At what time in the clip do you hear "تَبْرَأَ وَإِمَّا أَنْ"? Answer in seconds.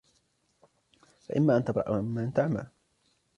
1.63-2.33